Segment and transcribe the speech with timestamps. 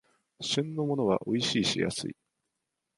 [0.41, 2.15] 旬のものはおいしいし安い